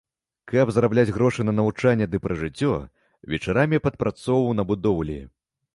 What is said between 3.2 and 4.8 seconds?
вечарамі падпрацоўваў на